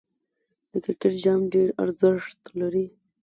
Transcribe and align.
د 0.71 0.73
کرکټ 0.83 1.13
جام 1.23 1.41
ډېر 1.53 1.67
ارزښت 1.83 2.39
لري. 2.59 2.85